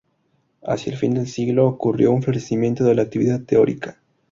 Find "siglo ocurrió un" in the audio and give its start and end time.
1.27-2.23